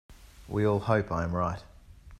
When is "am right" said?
1.23-1.61